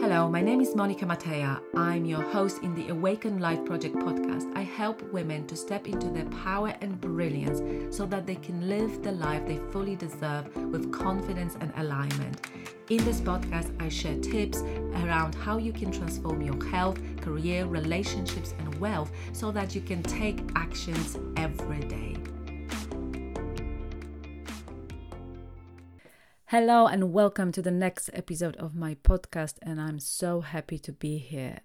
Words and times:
Hello, 0.00 0.26
my 0.28 0.40
name 0.40 0.60
is 0.60 0.74
Monika 0.74 1.02
Mateja. 1.06 1.60
I'm 1.76 2.06
your 2.06 2.22
host 2.22 2.62
in 2.62 2.74
the 2.74 2.88
Awaken 2.88 3.40
Life 3.40 3.62
Project 3.66 3.94
podcast. 3.94 4.50
I 4.56 4.62
help 4.62 5.02
women 5.12 5.46
to 5.46 5.54
step 5.54 5.86
into 5.86 6.08
their 6.08 6.24
power 6.24 6.74
and 6.80 6.98
brilliance 7.00 7.94
so 7.94 8.06
that 8.06 8.26
they 8.26 8.36
can 8.36 8.68
live 8.68 9.02
the 9.02 9.12
life 9.12 9.46
they 9.46 9.58
fully 9.70 9.94
deserve 9.94 10.56
with 10.56 10.90
confidence 10.90 11.56
and 11.60 11.72
alignment. 11.76 12.40
In 12.88 13.04
this 13.04 13.20
podcast, 13.20 13.70
I 13.82 13.90
share 13.90 14.18
tips 14.18 14.62
around 15.04 15.34
how 15.34 15.58
you 15.58 15.72
can 15.72 15.92
transform 15.92 16.40
your 16.40 16.64
health, 16.64 16.98
career, 17.20 17.66
relationships, 17.66 18.54
and 18.58 18.74
wealth 18.80 19.12
so 19.32 19.52
that 19.52 19.74
you 19.74 19.82
can 19.82 20.02
take 20.02 20.40
actions 20.56 21.18
every 21.36 21.80
day. 21.80 22.16
Hello, 26.52 26.86
and 26.86 27.14
welcome 27.14 27.50
to 27.52 27.62
the 27.62 27.70
next 27.70 28.10
episode 28.12 28.56
of 28.56 28.74
my 28.74 28.94
podcast. 28.96 29.54
And 29.62 29.80
I'm 29.80 29.98
so 29.98 30.42
happy 30.42 30.78
to 30.80 30.92
be 30.92 31.16
here. 31.16 31.60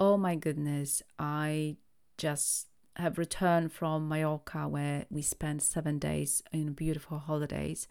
Oh 0.00 0.16
my 0.16 0.34
goodness, 0.34 1.00
I 1.16 1.76
just 2.18 2.66
have 2.96 3.18
returned 3.18 3.70
from 3.70 4.08
Mallorca 4.08 4.66
where 4.66 5.06
we 5.10 5.22
spent 5.22 5.62
seven 5.62 6.00
days 6.00 6.42
in 6.52 6.72
beautiful 6.72 7.20
holidays. 7.20 7.86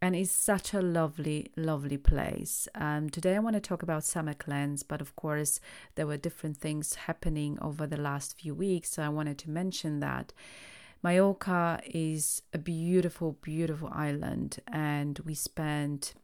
And 0.00 0.14
it's 0.14 0.30
such 0.30 0.74
a 0.74 0.80
lovely, 0.80 1.50
lovely 1.56 1.98
place. 1.98 2.68
Um, 2.76 3.10
today 3.10 3.34
I 3.34 3.40
want 3.40 3.54
to 3.54 3.60
talk 3.60 3.82
about 3.82 4.04
summer 4.04 4.34
cleanse, 4.34 4.84
but 4.84 5.00
of 5.00 5.16
course, 5.16 5.58
there 5.96 6.06
were 6.06 6.16
different 6.16 6.58
things 6.58 6.94
happening 6.94 7.58
over 7.60 7.84
the 7.84 8.00
last 8.00 8.38
few 8.38 8.54
weeks. 8.54 8.90
So 8.90 9.02
I 9.02 9.08
wanted 9.08 9.38
to 9.38 9.50
mention 9.50 9.98
that. 9.98 10.32
Mallorca 11.02 11.80
is 11.84 12.42
a 12.52 12.58
beautiful, 12.58 13.38
beautiful 13.42 13.90
island, 13.92 14.60
and 14.68 15.18
we 15.20 15.34
spent 15.34 16.14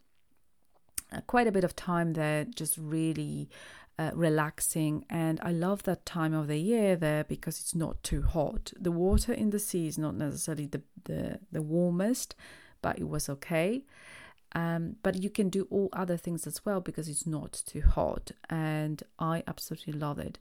uh, 1.13 1.21
quite 1.27 1.49
a 1.49 1.53
bit 1.53 1.65
of 1.65 1.75
time 1.75 2.13
there, 2.13 2.45
just 2.45 2.79
really 2.79 3.51
uh, 3.99 4.13
relaxing. 4.15 5.05
And 5.11 5.41
I 5.43 5.51
love 5.51 5.83
that 5.83 6.07
time 6.07 6.33
of 6.33 6.47
the 6.47 6.59
year 6.59 6.95
there 6.95 7.25
because 7.25 7.59
it's 7.59 7.75
not 7.75 8.03
too 8.05 8.23
hot. 8.23 8.73
The 8.79 8.93
water 8.93 9.33
in 9.33 9.51
the 9.51 9.59
sea 9.59 9.89
is 9.89 9.99
not 9.99 10.15
necessarily 10.15 10.67
the 10.67 10.83
the, 11.05 11.41
the 11.51 11.63
warmest, 11.63 12.37
but 12.81 12.99
it 12.99 13.09
was 13.09 13.29
okay. 13.29 13.85
Um, 14.53 14.97
but 15.03 15.23
you 15.23 15.29
can 15.29 15.51
do 15.51 15.67
all 15.71 15.91
other 15.93 16.17
things 16.17 16.47
as 16.47 16.65
well 16.65 16.81
because 16.81 17.09
it's 17.09 17.27
not 17.27 17.63
too 17.67 17.83
hot, 17.83 18.31
and 18.49 19.03
I 19.19 19.43
absolutely 19.49 19.95
love 19.95 20.19
it. 20.21 20.39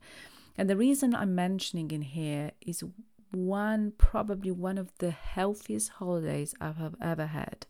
And 0.56 0.70
the 0.70 0.76
reason 0.76 1.14
I'm 1.14 1.34
mentioning 1.34 1.90
in 1.90 2.02
here 2.02 2.52
is 2.60 2.82
one 3.30 3.92
probably 3.98 4.50
one 4.50 4.78
of 4.78 4.90
the 4.98 5.10
healthiest 5.10 5.90
holidays 5.90 6.54
I 6.60 6.72
have 6.72 6.94
ever 7.00 7.26
had. 7.26 7.66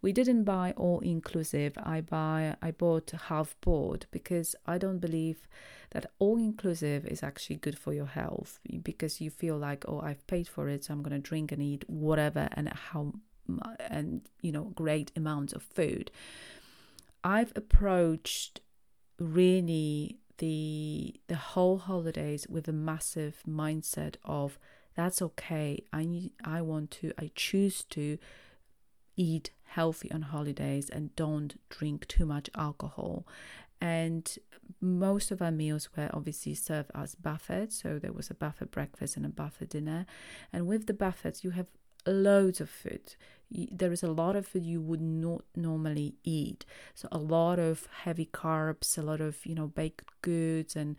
We 0.00 0.12
didn't 0.12 0.44
buy 0.44 0.72
all 0.76 1.00
inclusive. 1.00 1.74
I 1.82 2.00
buy 2.00 2.56
I 2.62 2.70
bought 2.70 3.12
half 3.28 3.56
board 3.60 4.06
because 4.10 4.54
I 4.66 4.78
don't 4.78 4.98
believe 4.98 5.46
that 5.90 6.06
all 6.18 6.38
inclusive 6.38 7.06
is 7.06 7.22
actually 7.22 7.56
good 7.56 7.78
for 7.78 7.92
your 7.92 8.06
health 8.06 8.58
because 8.82 9.20
you 9.20 9.30
feel 9.30 9.58
like 9.58 9.84
oh 9.86 10.00
I've 10.00 10.26
paid 10.26 10.48
for 10.48 10.68
it 10.68 10.84
so 10.84 10.94
I'm 10.94 11.02
to 11.02 11.18
drink 11.18 11.52
and 11.52 11.62
eat 11.62 11.84
whatever 11.88 12.48
and 12.52 12.68
how 12.68 13.12
and 13.88 14.22
you 14.40 14.52
know 14.52 14.72
great 14.74 15.12
amounts 15.16 15.52
of 15.52 15.62
food. 15.62 16.10
I've 17.24 17.52
approached 17.54 18.60
really 19.18 20.18
the 20.38 21.14
the 21.28 21.36
whole 21.36 21.78
holidays 21.78 22.46
with 22.48 22.66
a 22.68 22.72
massive 22.72 23.42
mindset 23.48 24.16
of 24.24 24.58
that's 24.94 25.22
okay. 25.22 25.84
I 25.92 26.04
need, 26.04 26.32
I 26.44 26.62
want 26.62 26.90
to, 26.92 27.12
I 27.18 27.30
choose 27.34 27.84
to 27.90 28.18
eat 29.16 29.50
healthy 29.64 30.10
on 30.12 30.22
holidays 30.22 30.90
and 30.90 31.14
don't 31.16 31.58
drink 31.70 32.06
too 32.08 32.26
much 32.26 32.50
alcohol. 32.54 33.26
And 33.80 34.38
most 34.80 35.30
of 35.30 35.42
our 35.42 35.50
meals 35.50 35.88
were 35.96 36.10
obviously 36.12 36.54
served 36.54 36.90
as 36.94 37.14
buffets. 37.14 37.82
So 37.82 37.98
there 37.98 38.12
was 38.12 38.30
a 38.30 38.34
buffet 38.34 38.70
breakfast 38.70 39.16
and 39.16 39.26
a 39.26 39.30
buffet 39.30 39.70
dinner. 39.70 40.06
And 40.52 40.66
with 40.66 40.86
the 40.86 40.94
buffets, 40.94 41.42
you 41.42 41.50
have 41.50 41.66
loads 42.06 42.60
of 42.60 42.70
food. 42.70 43.16
There 43.50 43.92
is 43.92 44.02
a 44.02 44.10
lot 44.10 44.36
of 44.36 44.46
food 44.46 44.64
you 44.64 44.80
would 44.80 45.00
not 45.00 45.44
normally 45.56 46.14
eat. 46.24 46.64
So 46.94 47.08
a 47.10 47.18
lot 47.18 47.58
of 47.58 47.88
heavy 48.04 48.26
carbs, 48.26 48.96
a 48.96 49.02
lot 49.02 49.20
of, 49.20 49.44
you 49.44 49.54
know, 49.54 49.66
baked 49.66 50.04
goods 50.22 50.76
and 50.76 50.96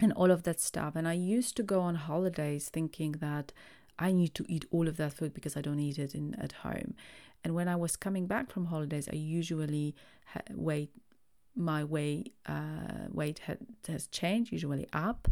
and 0.00 0.12
all 0.12 0.30
of 0.30 0.42
that 0.44 0.60
stuff. 0.60 0.94
And 0.96 1.06
I 1.08 1.14
used 1.14 1.56
to 1.56 1.62
go 1.62 1.80
on 1.80 1.94
holidays 1.94 2.68
thinking 2.68 3.12
that 3.12 3.52
I 3.98 4.12
need 4.12 4.34
to 4.34 4.44
eat 4.48 4.66
all 4.70 4.88
of 4.88 4.96
that 4.98 5.12
food 5.12 5.32
because 5.32 5.56
I 5.56 5.62
don't 5.62 5.80
eat 5.80 5.98
it 5.98 6.14
in 6.14 6.34
at 6.34 6.52
home. 6.52 6.94
And 7.42 7.54
when 7.54 7.68
I 7.68 7.76
was 7.76 7.96
coming 7.96 8.26
back 8.26 8.50
from 8.50 8.66
holidays, 8.66 9.08
I 9.10 9.16
usually 9.16 9.94
ha- 10.26 10.40
weight 10.50 10.90
my 11.58 11.82
weight 11.82 12.34
uh, 12.46 13.08
weight 13.10 13.38
had, 13.40 13.58
has 13.88 14.06
changed, 14.08 14.52
usually 14.52 14.86
up, 14.92 15.28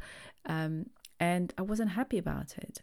um, 0.46 0.86
and 1.20 1.52
I 1.58 1.62
wasn't 1.62 1.90
happy 1.90 2.16
about 2.16 2.56
it. 2.56 2.80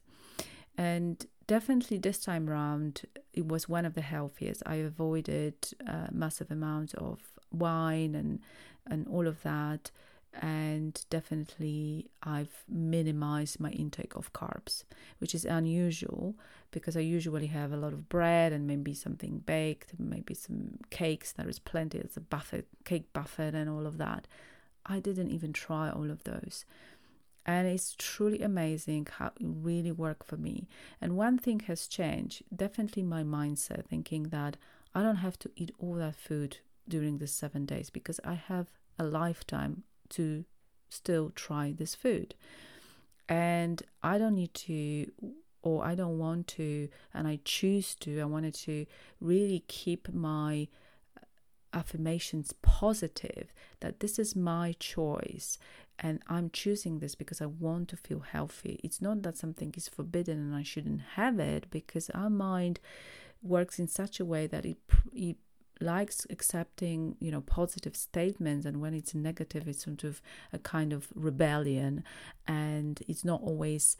And 0.78 1.26
definitely 1.48 1.98
this 1.98 2.20
time 2.20 2.50
around, 2.50 3.02
it 3.34 3.48
was 3.48 3.68
one 3.68 3.86
of 3.86 3.96
the 3.96 4.02
healthiest. 4.02 4.62
I 4.66 4.76
avoided 4.76 5.56
uh, 5.88 6.08
massive 6.12 6.52
amounts 6.52 6.94
of 6.94 7.20
wine 7.52 8.16
and 8.16 8.40
and 8.88 9.08
all 9.08 9.28
of 9.28 9.42
that 9.44 9.92
and 10.34 11.04
definitely 11.10 12.10
I've 12.24 12.64
minimized 12.68 13.60
my 13.60 13.72
intake 13.72 14.16
of 14.16 14.34
carbs, 14.34 14.84
which 15.20 15.36
is 15.36 15.46
unusual 15.46 16.36
because 16.72 16.96
I 16.96 17.02
usually 17.02 17.48
have 17.48 17.74
a 17.74 17.78
lot 17.78 17.94
of 17.94 18.08
bread 18.08 18.54
and 18.54 18.66
maybe 18.66 18.94
something 18.94 19.40
baked, 19.40 19.94
maybe 20.00 20.34
some 20.34 20.80
cakes. 20.90 21.34
There 21.34 21.50
is 21.50 21.60
plenty. 21.60 21.98
It's 21.98 22.18
a 22.18 22.22
buffet, 22.22 22.66
cake 22.86 23.12
buffet, 23.12 23.54
and 23.54 23.70
all 23.70 23.86
of 23.86 23.98
that. 23.98 24.28
I 24.86 25.00
didn't 25.00 25.32
even 25.32 25.54
try 25.54 25.90
all 25.90 26.10
of 26.10 26.24
those. 26.24 26.66
And 27.46 27.68
it's 27.68 27.96
truly 27.98 28.42
amazing 28.42 29.08
how 29.18 29.28
it 29.28 29.34
really 29.40 29.92
worked 29.92 30.28
for 30.28 30.38
me. 30.38 30.68
And 31.02 31.18
one 31.18 31.38
thing 31.38 31.62
has 31.62 31.88
changed 31.88 32.44
definitely 32.56 33.04
my 33.04 33.24
mindset, 33.24 33.86
thinking 33.86 34.24
that 34.30 34.58
I 34.94 35.02
don't 35.02 35.18
have 35.18 35.40
to 35.40 35.52
eat 35.56 35.72
all 35.80 35.96
that 35.96 36.16
food 36.16 36.60
during 36.88 37.18
the 37.18 37.28
seven 37.28 37.66
days 37.66 37.90
because 37.90 38.20
I 38.24 38.36
have 38.36 38.68
a 39.00 39.04
lifetime 39.04 39.84
to 40.12 40.46
still 40.90 41.32
try 41.36 41.74
this 41.76 41.96
food. 41.96 42.36
And 43.28 43.82
I 44.04 44.18
don't 44.18 44.36
need 44.36 44.54
to, 44.56 45.12
or 45.62 45.86
I 45.86 45.96
don't 45.96 46.18
want 46.18 46.48
to, 46.50 46.90
and 47.14 47.28
I 47.28 47.40
choose 47.46 47.96
to. 47.96 48.20
I 48.20 48.26
wanted 48.26 48.54
to 48.56 48.86
really 49.20 49.64
keep 49.68 50.14
my 50.14 50.68
uh, 51.18 51.26
affirmations 51.74 52.54
positive 52.62 53.54
that 53.80 54.02
this 54.02 54.20
is 54.20 54.36
my 54.36 54.76
choice 54.80 55.58
and 56.02 56.20
I'm 56.28 56.50
choosing 56.50 56.98
this 57.00 57.14
because 57.14 57.42
I 57.42 57.46
want 57.46 57.88
to 57.90 57.96
feel 57.96 58.22
healthy. 58.22 58.80
It's 58.84 59.02
not 59.02 59.22
that 59.22 59.38
something 59.38 59.74
is 59.78 59.88
forbidden 59.88 60.40
and 60.40 60.56
I 60.56 60.64
shouldn't 60.64 61.02
have 61.16 61.40
it 61.40 61.68
because 61.70 62.10
our 62.10 62.30
mind 62.30 62.80
works 63.44 63.78
in 63.78 63.88
such 63.88 64.20
a 64.20 64.26
way 64.26 64.48
that 64.48 64.66
it, 64.66 64.78
it 65.14 65.38
likes 65.82 66.26
accepting 66.30 67.16
you 67.20 67.32
know 67.32 67.42
positive 67.42 67.96
statements 67.96 68.66
and 68.66 68.82
when 68.82 68.94
it's 68.94 69.14
negative 69.14 69.68
it's 69.68 69.84
sort 69.84 70.04
of 70.04 70.22
a 70.54 70.60
kind 70.60 70.94
of 70.94 71.08
rebellion 71.16 72.04
and 72.48 73.02
it's 73.08 73.26
not 73.26 73.42
always 73.42 73.98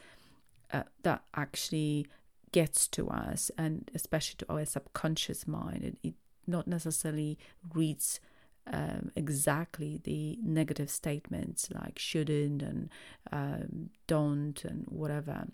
uh, 0.74 0.84
that 1.04 1.24
actually 1.36 2.06
gets 2.52 2.88
to 2.88 3.10
us 3.10 3.52
and 3.58 3.90
especially 3.96 4.36
to 4.38 4.46
our 4.50 4.66
subconscious 4.66 5.48
mind 5.48 5.84
it, 5.84 5.98
it 6.04 6.14
not 6.48 6.68
necessarily 6.68 7.38
reads 7.74 8.20
um, 8.72 9.12
exactly 9.16 10.00
the 10.04 10.38
negative 10.44 10.90
statements 10.90 11.70
like 11.74 11.98
shouldn't 11.98 12.62
and 12.62 12.90
um, 13.32 13.90
don't 14.08 14.64
and 14.64 14.86
whatever 14.88 15.48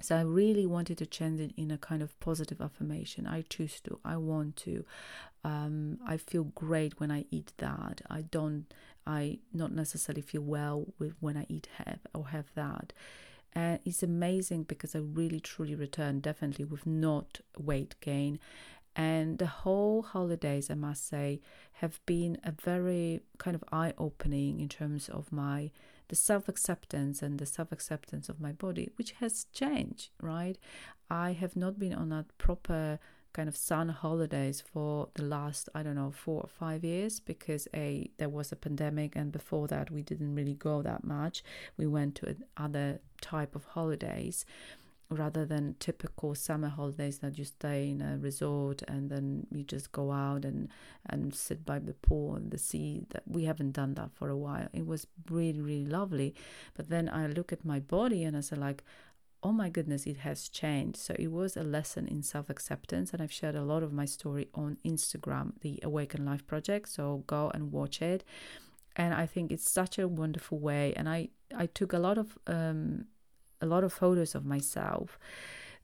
so 0.00 0.16
I 0.16 0.22
really 0.22 0.66
wanted 0.66 0.98
to 0.98 1.06
change 1.06 1.40
it 1.40 1.52
in 1.56 1.70
a 1.70 1.78
kind 1.78 2.02
of 2.02 2.18
positive 2.20 2.60
affirmation. 2.60 3.26
I 3.26 3.42
choose 3.42 3.80
to. 3.82 3.98
I 4.04 4.16
want 4.16 4.56
to. 4.56 4.84
Um, 5.44 5.98
I 6.06 6.16
feel 6.16 6.44
great 6.44 6.98
when 6.98 7.10
I 7.10 7.26
eat 7.30 7.52
that. 7.58 8.00
I 8.08 8.22
don't. 8.22 8.66
I 9.06 9.40
not 9.52 9.72
necessarily 9.72 10.22
feel 10.22 10.40
well 10.40 10.86
with 10.98 11.14
when 11.20 11.36
I 11.36 11.44
eat 11.48 11.68
have 11.84 12.00
or 12.14 12.28
have 12.28 12.46
that. 12.54 12.94
And 13.52 13.78
it's 13.84 14.02
amazing 14.02 14.64
because 14.64 14.96
I 14.96 15.00
really 15.00 15.40
truly 15.40 15.74
return 15.74 16.20
definitely 16.20 16.64
with 16.64 16.86
not 16.86 17.40
weight 17.58 17.94
gain. 18.00 18.40
And 18.96 19.38
the 19.38 19.46
whole 19.46 20.02
holidays, 20.02 20.70
I 20.70 20.74
must 20.74 21.06
say, 21.08 21.40
have 21.74 22.00
been 22.06 22.38
a 22.44 22.52
very 22.52 23.20
kind 23.38 23.54
of 23.54 23.64
eye 23.72 23.92
opening 23.98 24.60
in 24.60 24.68
terms 24.68 25.08
of 25.08 25.32
my 25.32 25.70
the 26.08 26.16
self 26.16 26.48
acceptance 26.48 27.22
and 27.22 27.38
the 27.38 27.46
self 27.46 27.72
acceptance 27.72 28.28
of 28.28 28.40
my 28.40 28.52
body, 28.52 28.90
which 28.96 29.12
has 29.12 29.46
changed, 29.52 30.10
right? 30.20 30.58
I 31.10 31.32
have 31.32 31.56
not 31.56 31.78
been 31.78 31.94
on 31.94 32.12
a 32.12 32.26
proper 32.38 32.98
kind 33.34 33.48
of 33.48 33.56
sun 33.56 33.90
holidays 33.90 34.62
for 34.72 35.08
the 35.14 35.24
last 35.24 35.68
I 35.74 35.82
don't 35.82 35.96
know 35.96 36.10
four 36.10 36.40
or 36.40 36.48
five 36.48 36.82
years 36.82 37.20
because 37.20 37.68
a 37.74 38.10
there 38.16 38.30
was 38.30 38.52
a 38.52 38.56
pandemic 38.56 39.14
and 39.16 39.30
before 39.30 39.68
that 39.68 39.90
we 39.90 40.02
didn't 40.02 40.34
really 40.34 40.54
go 40.54 40.80
that 40.82 41.04
much. 41.04 41.44
We 41.76 41.86
went 41.86 42.14
to 42.16 42.36
other 42.56 43.00
type 43.20 43.54
of 43.54 43.64
holidays, 43.66 44.46
rather 45.10 45.44
than 45.44 45.76
typical 45.78 46.34
summer 46.34 46.68
holidays 46.68 47.18
that 47.18 47.38
you 47.38 47.44
stay 47.44 47.90
in 47.90 48.00
a 48.00 48.16
resort 48.18 48.82
and 48.88 49.10
then 49.10 49.46
you 49.50 49.62
just 49.62 49.92
go 49.92 50.12
out 50.12 50.44
and 50.44 50.68
and 51.06 51.34
sit 51.34 51.64
by 51.64 51.78
the 51.78 51.94
pool 51.94 52.34
and 52.34 52.50
the 52.50 52.58
sea. 52.58 53.04
That 53.10 53.22
we 53.26 53.44
haven't 53.44 53.72
done 53.72 53.94
that 53.94 54.10
for 54.14 54.28
a 54.28 54.36
while. 54.36 54.68
It 54.72 54.86
was 54.86 55.06
really 55.30 55.60
really 55.60 55.86
lovely. 55.86 56.34
But 56.74 56.88
then 56.88 57.08
i 57.08 57.26
look 57.26 57.52
at 57.52 57.64
my 57.64 57.80
body 57.80 58.24
and 58.24 58.36
i 58.36 58.40
say 58.40 58.56
like 58.56 58.82
oh 59.44 59.52
my 59.52 59.68
goodness 59.68 60.06
it 60.06 60.16
has 60.16 60.48
changed. 60.48 60.96
So 60.96 61.14
it 61.18 61.30
was 61.30 61.56
a 61.56 61.62
lesson 61.62 62.08
in 62.08 62.22
self-acceptance 62.22 63.12
and 63.12 63.22
i've 63.22 63.30
shared 63.30 63.54
a 63.54 63.62
lot 63.62 63.82
of 63.82 63.92
my 63.92 64.06
story 64.06 64.48
on 64.54 64.78
instagram 64.84 65.52
the 65.60 65.78
awaken 65.82 66.24
life 66.24 66.46
project 66.46 66.88
so 66.88 67.22
go 67.26 67.50
and 67.54 67.70
watch 67.70 68.00
it. 68.02 68.24
And 68.96 69.12
i 69.12 69.26
think 69.26 69.52
it's 69.52 69.70
such 69.70 69.98
a 69.98 70.08
wonderful 70.08 70.58
way 70.58 70.94
and 70.96 71.08
i 71.08 71.28
i 71.54 71.66
took 71.66 71.92
a 71.92 71.98
lot 71.98 72.16
of 72.16 72.38
um 72.46 73.04
a 73.60 73.66
lot 73.66 73.84
of 73.84 73.92
photos 73.92 74.34
of 74.34 74.44
myself 74.44 75.18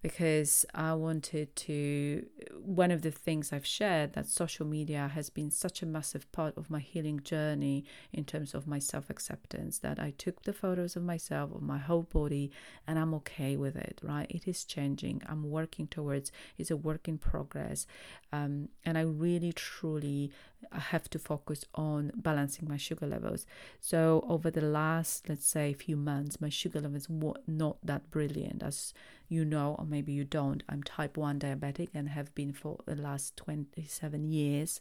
because 0.03 0.65
I 0.75 0.95
wanted 0.95 1.55
to. 1.57 2.27
One 2.55 2.91
of 2.91 3.03
the 3.03 3.11
things 3.11 3.53
I've 3.53 3.67
shared 3.67 4.15
that 4.15 4.27
social 4.27 4.67
media 4.67 5.11
has 5.15 5.29
been 5.31 5.51
such 5.51 5.83
a 5.83 5.87
massive 5.87 6.31
part 6.33 6.57
of 6.57 6.71
my 6.71 6.79
healing 6.79 7.21
journey 7.23 7.85
in 8.13 8.25
terms 8.25 8.55
of 8.55 8.67
my 8.67 8.79
self 8.79 9.11
acceptance 9.11 9.79
that 9.79 9.99
I 9.99 10.13
took 10.17 10.43
the 10.43 10.53
photos 10.53 10.97
of 10.97 11.03
myself, 11.03 11.55
of 11.55 11.63
my 11.63 11.79
whole 11.79 12.03
body, 12.03 12.51
and 12.87 12.99
I'm 12.99 13.15
okay 13.15 13.57
with 13.57 13.77
it, 13.77 14.01
right? 14.03 14.31
It 14.31 14.49
is 14.49 14.65
changing. 14.65 15.23
I'm 15.27 15.51
working 15.51 15.87
towards, 15.87 16.33
it's 16.57 16.71
a 16.71 16.77
work 16.77 17.07
in 17.09 17.19
progress. 17.19 17.87
Um, 18.33 18.69
and 18.85 18.97
I 18.97 19.03
really, 19.03 19.53
truly 19.53 20.31
have 20.73 21.09
to 21.11 21.19
focus 21.19 21.65
on 21.75 22.13
balancing 22.15 22.69
my 22.69 22.77
sugar 22.77 23.07
levels. 23.07 23.47
So 23.81 24.25
over 24.29 24.51
the 24.51 24.61
last, 24.61 25.29
let's 25.29 25.47
say, 25.47 25.73
few 25.73 25.97
months, 25.97 26.41
my 26.41 26.49
sugar 26.49 26.81
levels 26.81 27.09
were 27.09 27.35
not 27.47 27.79
that 27.83 28.11
brilliant 28.11 28.63
as 28.63 28.95
you 29.31 29.45
know, 29.45 29.77
or 29.79 29.87
maybe 29.91 30.13
you 30.13 30.25
don't, 30.25 30.63
I'm 30.69 30.83
type 30.83 31.17
1 31.17 31.41
diabetic 31.41 31.89
and 31.95 32.09
have 32.09 32.35
been 32.35 32.53
for 32.53 32.79
the 32.87 32.95
last 32.95 33.37
27 33.37 34.25
years. 34.25 34.81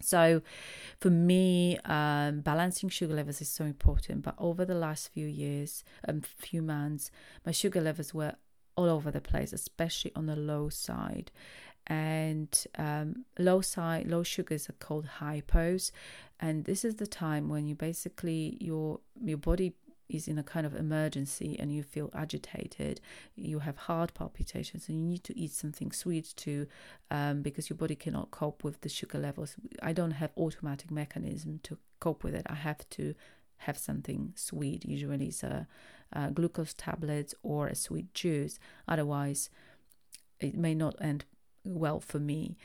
So, 0.00 0.42
for 1.00 1.10
me, 1.10 1.78
um, 1.84 2.40
balancing 2.40 2.88
sugar 2.88 3.14
levels 3.14 3.40
is 3.40 3.48
so 3.48 3.64
important. 3.64 4.22
But 4.22 4.34
over 4.38 4.64
the 4.64 4.74
last 4.74 5.12
few 5.12 5.26
years, 5.26 5.84
um, 6.06 6.20
few 6.20 6.62
months, 6.62 7.10
my 7.44 7.52
sugar 7.52 7.80
levels 7.80 8.12
were 8.12 8.34
all 8.76 8.90
over 8.90 9.10
the 9.10 9.20
place, 9.20 9.52
especially 9.52 10.12
on 10.14 10.26
the 10.26 10.36
low 10.36 10.68
side. 10.68 11.30
And 11.86 12.66
um, 12.76 13.24
low 13.38 13.60
side, 13.60 14.08
low 14.08 14.22
sugars 14.22 14.68
are 14.68 14.74
called 14.74 15.06
hypos, 15.20 15.92
and 16.40 16.64
this 16.64 16.84
is 16.84 16.96
the 16.96 17.06
time 17.06 17.48
when 17.48 17.68
you 17.68 17.76
basically 17.76 18.58
your 18.60 18.98
your 19.22 19.38
body 19.38 19.72
is 20.08 20.28
in 20.28 20.38
a 20.38 20.42
kind 20.42 20.66
of 20.66 20.74
emergency 20.74 21.56
and 21.58 21.72
you 21.72 21.82
feel 21.82 22.10
agitated, 22.14 23.00
you 23.34 23.60
have 23.60 23.76
heart 23.76 24.14
palpitations, 24.14 24.88
and 24.88 24.98
you 24.98 25.04
need 25.04 25.24
to 25.24 25.36
eat 25.38 25.52
something 25.52 25.92
sweet 25.92 26.32
too, 26.36 26.66
um, 27.10 27.42
because 27.42 27.68
your 27.68 27.76
body 27.76 27.94
cannot 27.94 28.30
cope 28.30 28.62
with 28.64 28.80
the 28.80 28.88
sugar 28.88 29.18
levels. 29.18 29.56
I 29.82 29.92
don't 29.92 30.12
have 30.12 30.32
automatic 30.36 30.90
mechanism 30.90 31.60
to 31.64 31.78
cope 32.00 32.22
with 32.24 32.34
it. 32.34 32.46
I 32.48 32.54
have 32.54 32.88
to 32.90 33.14
have 33.58 33.78
something 33.78 34.32
sweet. 34.36 34.84
Usually, 34.84 35.26
it's 35.26 35.42
a, 35.42 35.66
a 36.12 36.30
glucose 36.30 36.74
tablets 36.74 37.34
or 37.42 37.68
a 37.68 37.74
sweet 37.74 38.12
juice. 38.14 38.58
Otherwise, 38.86 39.50
it 40.40 40.56
may 40.56 40.74
not 40.74 40.94
end 41.00 41.24
well 41.64 42.00
for 42.00 42.18
me. 42.18 42.56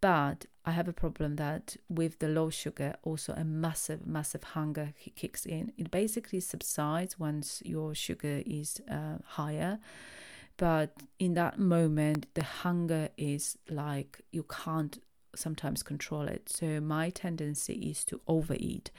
But 0.00 0.46
I 0.64 0.72
have 0.72 0.88
a 0.88 0.92
problem 0.92 1.36
that 1.36 1.76
with 1.88 2.18
the 2.18 2.28
low 2.28 2.50
sugar, 2.50 2.96
also 3.02 3.32
a 3.34 3.44
massive, 3.44 4.06
massive 4.06 4.42
hunger 4.42 4.92
kicks 5.16 5.46
in. 5.46 5.72
It 5.76 5.90
basically 5.90 6.40
subsides 6.40 7.18
once 7.18 7.62
your 7.64 7.94
sugar 7.94 8.42
is 8.46 8.80
uh, 8.90 9.18
higher. 9.24 9.78
But 10.56 10.94
in 11.18 11.34
that 11.34 11.58
moment, 11.58 12.26
the 12.34 12.44
hunger 12.44 13.08
is 13.16 13.56
like 13.68 14.20
you 14.30 14.44
can't 14.44 14.98
sometimes 15.34 15.82
control 15.82 16.22
it. 16.22 16.48
So 16.48 16.80
my 16.80 17.10
tendency 17.10 17.74
is 17.74 18.04
to 18.06 18.20
overeat. 18.26 18.90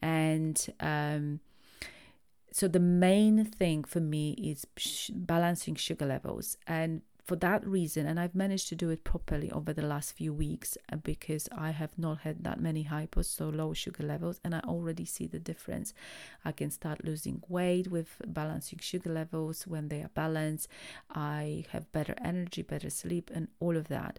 And 0.00 0.64
um, 0.80 1.40
so 2.50 2.68
the 2.68 2.80
main 2.80 3.44
thing 3.44 3.84
for 3.84 4.00
me 4.00 4.32
is 4.32 4.66
balancing 5.12 5.74
sugar 5.74 6.06
levels. 6.06 6.56
And 6.66 7.02
for 7.32 7.36
that 7.36 7.66
reason, 7.66 8.06
and 8.06 8.20
I've 8.20 8.34
managed 8.34 8.68
to 8.68 8.74
do 8.74 8.90
it 8.90 9.04
properly 9.04 9.50
over 9.50 9.72
the 9.72 9.80
last 9.80 10.12
few 10.12 10.34
weeks 10.34 10.76
uh, 10.92 10.96
because 10.96 11.48
I 11.50 11.70
have 11.70 11.96
not 11.96 12.18
had 12.18 12.44
that 12.44 12.60
many 12.60 12.84
hypos, 12.84 13.24
so 13.24 13.48
low 13.48 13.72
sugar 13.72 14.04
levels, 14.04 14.38
and 14.44 14.54
I 14.54 14.60
already 14.60 15.06
see 15.06 15.26
the 15.26 15.38
difference. 15.38 15.94
I 16.44 16.52
can 16.52 16.70
start 16.70 17.06
losing 17.06 17.42
weight 17.48 17.90
with 17.90 18.20
balancing 18.26 18.80
sugar 18.80 19.08
levels 19.08 19.66
when 19.66 19.88
they 19.88 20.02
are 20.02 20.10
balanced. 20.14 20.68
I 21.10 21.64
have 21.70 21.90
better 21.90 22.14
energy, 22.22 22.60
better 22.60 22.90
sleep, 22.90 23.30
and 23.32 23.48
all 23.60 23.78
of 23.78 23.88
that. 23.88 24.18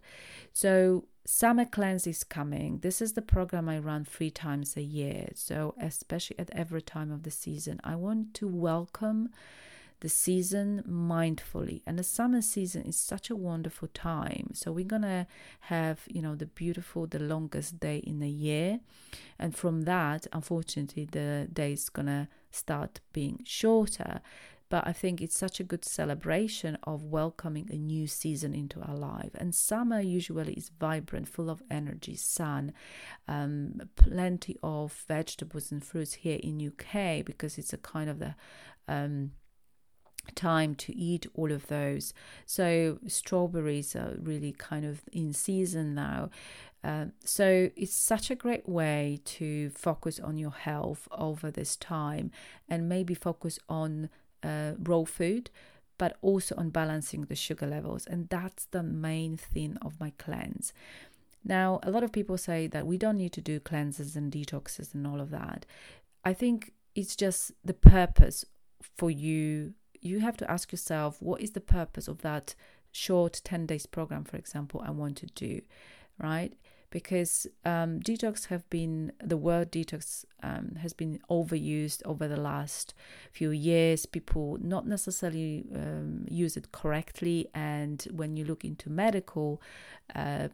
So, 0.52 1.06
summer 1.24 1.66
cleanse 1.66 2.08
is 2.08 2.24
coming. 2.24 2.80
This 2.80 3.00
is 3.00 3.14
the 3.14 3.22
program 3.22 3.70
I 3.70 3.78
run 3.78 4.06
three 4.06 4.32
times 4.32 4.76
a 4.76 4.82
year. 4.82 5.28
So, 5.36 5.76
especially 5.80 6.40
at 6.40 6.50
every 6.50 6.82
time 6.82 7.12
of 7.12 7.22
the 7.22 7.30
season, 7.30 7.80
I 7.84 7.96
want 7.96 8.34
to 8.34 8.48
welcome 8.48 9.30
the 10.04 10.10
season 10.10 10.84
mindfully. 10.86 11.82
And 11.88 11.98
the 11.98 12.04
summer 12.04 12.42
season 12.42 12.84
is 12.84 12.98
such 12.98 13.30
a 13.30 13.38
wonderful 13.38 13.88
time. 13.88 14.50
So 14.54 14.70
we're 14.74 14.84
going 14.84 15.04
to 15.04 15.26
have, 15.62 16.02
you 16.08 16.22
know, 16.22 16.36
the 16.36 16.46
beautiful, 16.46 17.08
the 17.08 17.20
longest 17.20 17.80
day 17.80 18.00
in 18.00 18.20
the 18.20 18.30
year. 18.30 18.82
And 19.40 19.56
from 19.56 19.84
that, 19.84 20.28
unfortunately, 20.34 21.06
the 21.06 21.48
day 21.52 21.72
is 21.72 21.88
going 21.88 22.08
to 22.08 22.28
start 22.52 23.00
being 23.14 23.40
shorter. 23.46 24.20
But 24.68 24.86
I 24.86 24.92
think 24.92 25.22
it's 25.22 25.38
such 25.38 25.62
a 25.62 25.64
good 25.64 25.86
celebration 25.86 26.78
of 26.84 27.06
welcoming 27.06 27.70
a 27.72 27.78
new 27.78 28.06
season 28.06 28.54
into 28.54 28.82
our 28.82 28.98
life. 28.98 29.32
And 29.36 29.56
summer 29.56 30.02
usually 30.02 30.54
is 30.54 30.70
vibrant, 30.78 31.30
full 31.30 31.50
of 31.50 31.64
energy, 31.72 32.18
sun, 32.18 32.74
um, 33.30 33.84
plenty 33.96 34.58
of 34.62 35.06
vegetables 35.08 35.72
and 35.72 35.82
fruits 35.82 36.16
here 36.16 36.40
in 36.44 36.60
UK 36.60 37.24
because 37.24 37.58
it's 37.58 37.72
a 37.72 37.78
kind 37.78 38.10
of 38.10 38.20
the 38.20 38.36
um, 38.90 39.32
time 40.36 40.76
to 40.76 40.96
eat 40.96 41.26
all 41.36 41.52
of 41.52 41.68
those. 41.68 42.14
So 42.46 43.00
strawberries 43.08 43.96
are 43.96 44.18
really 44.22 44.54
kind 44.54 44.86
of 44.86 45.02
in 45.12 45.34
season 45.34 45.94
now. 45.94 46.30
Uh, 46.84 47.06
so 47.24 47.70
it's 47.76 47.96
such 47.96 48.30
a 48.30 48.36
great 48.36 48.68
way 48.68 49.20
to 49.24 49.70
focus 49.70 50.20
on 50.20 50.38
your 50.38 50.52
health 50.52 51.08
over 51.12 51.50
this 51.50 51.78
time 51.78 52.30
and 52.68 52.90
maybe 52.90 53.14
focus 53.14 53.58
on 53.70 54.10
uh, 54.44 54.74
raw 54.78 55.06
food 55.06 55.50
but 55.98 56.18
also 56.22 56.54
on 56.58 56.70
balancing 56.70 57.22
the 57.22 57.36
sugar 57.36 57.66
levels 57.66 58.06
and 58.06 58.28
that's 58.28 58.66
the 58.72 58.84
main 58.84 59.38
thing 59.38 59.78
of 59.82 59.98
my 60.00 60.12
cleanse 60.18 60.74
now 61.46 61.80
a 61.84 61.92
lot 61.92 62.04
of 62.04 62.12
people 62.12 62.38
say 62.38 62.68
that 62.68 62.86
we 62.86 62.98
don't 62.98 63.18
need 63.18 63.32
to 63.32 63.40
do 63.40 63.60
cleanses 63.60 64.18
and 64.18 64.34
detoxes 64.34 64.94
and 64.94 65.08
all 65.08 65.22
of 65.22 65.30
that 65.30 65.66
i 66.26 66.34
think 66.34 66.74
it's 66.96 67.16
just 67.16 67.54
the 67.64 67.74
purpose 67.74 68.44
for 68.98 69.10
you 69.10 69.74
you 70.04 70.20
have 70.20 70.38
to 70.38 70.50
ask 70.50 70.72
yourself 70.72 71.18
what 71.22 71.42
is 71.42 71.52
the 71.52 71.62
purpose 71.62 72.08
of 72.08 72.22
that 72.22 72.56
short 72.92 73.42
10 73.44 73.66
days 73.66 73.86
program 73.86 74.24
for 74.24 74.38
example 74.38 74.82
i 74.86 74.92
want 74.92 75.18
to 75.18 75.26
do 75.28 75.62
right? 76.20 76.54
Because 76.90 77.48
um, 77.66 78.00
detox 78.02 78.48
have 78.48 78.70
been 78.70 79.14
the 79.24 79.38
word 79.38 79.72
detox 79.72 80.26
um, 80.44 80.76
has 80.80 80.94
been 80.94 81.20
overused 81.30 82.04
over 82.06 82.28
the 82.28 82.40
last 82.40 82.94
few 83.32 83.50
years. 83.50 84.06
People 84.06 84.60
not 84.62 84.86
necessarily 84.86 85.66
um, 85.74 86.26
use 86.30 86.56
it 86.56 86.72
correctly. 86.72 87.50
And 87.56 88.06
when 88.12 88.38
you 88.38 88.46
look 88.46 88.64
into 88.64 88.92
medical 88.92 89.60
uh, 90.14 90.50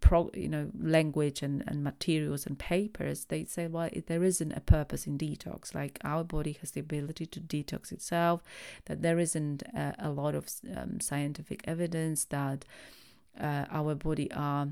pro, 0.00 0.30
you 0.34 0.48
know 0.48 0.70
language 0.80 1.42
and, 1.42 1.62
and 1.66 1.84
materials 1.84 2.46
and 2.46 2.58
papers 2.58 3.26
they 3.26 3.44
say 3.44 3.66
well 3.66 3.88
there 4.06 4.24
isn't 4.24 4.52
a 4.52 4.60
purpose 4.60 5.06
in 5.06 5.18
detox. 5.18 5.74
Like 5.74 5.98
our 6.04 6.24
body 6.24 6.56
has 6.60 6.72
the 6.72 6.80
ability 6.80 7.26
to 7.26 7.40
detox 7.40 7.92
itself 7.92 8.42
that 8.86 9.02
there 9.02 9.18
isn't 9.18 9.62
a, 9.74 9.94
a 9.98 10.10
lot 10.10 10.34
of 10.34 10.48
um, 10.76 11.00
scientific 11.00 11.62
evidence 11.64 12.24
that 12.26 12.64
uh, 13.40 13.64
our 13.70 13.94
body 13.94 14.30
are 14.32 14.68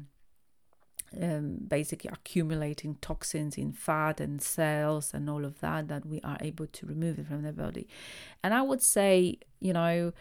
um, 1.23 1.59
basically 1.69 2.11
accumulating 2.13 2.97
toxins 3.01 3.57
in 3.57 3.73
fat 3.73 4.21
and 4.21 4.43
cells 4.43 5.15
and 5.15 5.31
all 5.31 5.45
of 5.45 5.61
that 5.61 5.89
that 5.89 6.05
we 6.05 6.21
are 6.23 6.37
able 6.41 6.67
to 6.67 6.87
remove 6.87 7.19
it 7.19 7.27
from 7.27 7.43
the 7.43 7.53
body. 7.53 7.87
And 8.43 8.53
i 8.53 8.63
would 8.63 8.83
say 8.83 9.39
you 9.61 9.73
know 9.73 10.13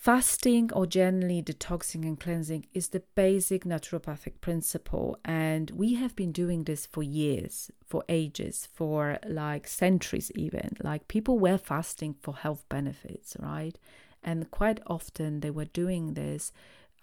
fasting 0.00 0.72
or 0.72 0.86
generally 0.86 1.42
detoxing 1.42 2.04
and 2.04 2.18
cleansing 2.18 2.64
is 2.72 2.88
the 2.88 3.02
basic 3.14 3.64
naturopathic 3.64 4.32
principle 4.40 5.14
and 5.26 5.70
we 5.72 5.92
have 5.92 6.16
been 6.16 6.32
doing 6.32 6.64
this 6.64 6.86
for 6.86 7.02
years 7.02 7.70
for 7.84 8.02
ages 8.08 8.66
for 8.72 9.18
like 9.26 9.68
centuries 9.68 10.32
even 10.34 10.74
like 10.82 11.06
people 11.06 11.38
were 11.38 11.58
fasting 11.58 12.14
for 12.18 12.34
health 12.34 12.64
benefits 12.70 13.36
right 13.40 13.76
and 14.24 14.50
quite 14.50 14.80
often 14.86 15.40
they 15.40 15.50
were 15.50 15.66
doing 15.66 16.14
this 16.14 16.50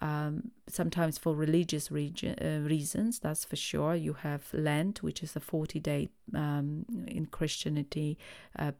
um, 0.00 0.52
sometimes 0.68 1.18
for 1.18 1.34
religious 1.34 1.90
region, 1.90 2.36
uh, 2.40 2.64
reasons, 2.64 3.18
that's 3.18 3.44
for 3.44 3.56
sure. 3.56 3.96
You 3.96 4.12
have 4.12 4.44
Lent, 4.52 5.02
which 5.02 5.24
is 5.24 5.34
a 5.34 5.40
40 5.40 5.80
day 5.80 6.08
um, 6.36 6.86
in 7.08 7.26
Christianity 7.26 8.16
uh, 8.56 8.70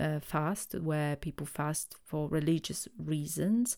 uh, 0.00 0.20
fast, 0.20 0.74
where 0.74 1.16
people 1.16 1.46
fast 1.46 1.96
for 2.04 2.28
religious 2.28 2.88
reasons, 2.98 3.76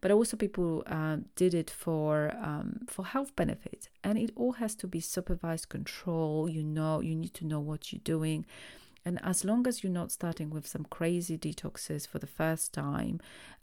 but 0.00 0.10
also 0.10 0.36
people 0.36 0.82
uh, 0.86 1.18
did 1.36 1.54
it 1.54 1.70
for 1.70 2.32
um, 2.40 2.80
for 2.88 3.04
health 3.04 3.34
benefits, 3.36 3.88
and 4.02 4.18
it 4.18 4.30
all 4.36 4.52
has 4.52 4.74
to 4.76 4.86
be 4.86 5.00
supervised 5.00 5.68
control. 5.68 6.48
You 6.48 6.62
know, 6.62 7.00
you 7.00 7.14
need 7.14 7.34
to 7.34 7.46
know 7.46 7.60
what 7.60 7.92
you're 7.92 8.00
doing. 8.04 8.46
And 9.04 9.18
as 9.24 9.44
long 9.44 9.66
as 9.66 9.82
you're 9.82 9.92
not 9.92 10.12
starting 10.12 10.50
with 10.50 10.66
some 10.66 10.84
crazy 10.90 11.38
detoxes 11.38 12.06
for 12.06 12.18
the 12.18 12.26
first 12.26 12.74
time, 12.74 13.18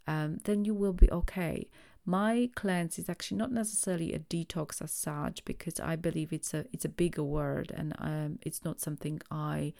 um, 0.06 0.38
then 0.44 0.64
you 0.64 0.74
will 0.74 0.92
be 0.92 1.10
okay. 1.12 1.68
My 2.04 2.50
cleanse 2.54 2.98
is 2.98 3.08
actually 3.08 3.36
not 3.36 3.52
necessarily 3.52 4.14
a 4.14 4.18
detox 4.18 4.80
as 4.82 4.90
such 4.90 5.44
because 5.44 5.78
I 5.78 5.94
believe 5.94 6.32
it's 6.32 6.54
a 6.54 6.64
it's 6.72 6.86
a 6.86 6.88
bigger 6.88 7.22
word 7.22 7.70
and 7.76 7.94
um, 7.98 8.38
it's 8.42 8.64
not 8.64 8.80
something 8.80 9.20
I 9.30 9.74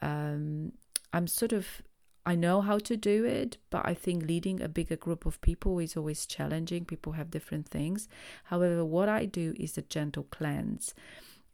um, 0.00 0.72
I'm 1.16 1.26
sort 1.26 1.52
of 1.52 1.82
I 2.26 2.34
know 2.34 2.60
how 2.60 2.78
to 2.80 2.96
do 2.96 3.24
it, 3.24 3.56
but 3.70 3.82
I 3.86 3.94
think 3.94 4.24
leading 4.24 4.60
a 4.60 4.68
bigger 4.68 4.96
group 4.96 5.24
of 5.24 5.40
people 5.40 5.78
is 5.78 5.96
always 5.96 6.26
challenging. 6.26 6.84
People 6.84 7.12
have 7.12 7.30
different 7.30 7.68
things. 7.68 8.08
However, 8.44 8.84
what 8.84 9.08
I 9.08 9.24
do 9.26 9.54
is 9.58 9.78
a 9.78 9.82
gentle 9.82 10.24
cleanse. 10.24 10.92